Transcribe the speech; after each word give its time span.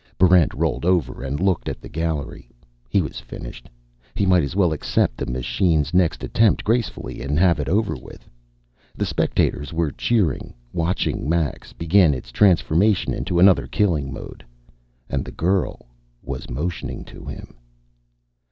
Barrent 0.17 0.51
rolled 0.55 0.83
over 0.83 1.21
and 1.23 1.39
looked 1.39 1.69
at 1.69 1.79
the 1.79 1.87
gallery. 1.87 2.49
He 2.89 3.03
was 3.03 3.19
finished. 3.19 3.69
He 4.15 4.25
might 4.25 4.41
as 4.41 4.55
well 4.55 4.73
accept 4.73 5.15
the 5.15 5.27
machine's 5.27 5.93
next 5.93 6.23
attempt 6.23 6.63
gracefully 6.63 7.21
and 7.21 7.37
have 7.37 7.59
it 7.59 7.69
over 7.69 7.95
with. 7.95 8.27
The 8.97 9.05
spectators 9.05 9.71
were 9.71 9.91
cheering, 9.91 10.55
watching 10.73 11.29
Max 11.29 11.71
begin 11.71 12.15
its 12.15 12.31
transformation 12.31 13.13
into 13.13 13.37
another 13.37 13.67
killing 13.67 14.11
mode. 14.11 14.43
And 15.07 15.23
the 15.23 15.31
girl 15.31 15.85
was 16.23 16.49
motioning 16.49 17.03
to 17.03 17.25
him. 17.25 17.53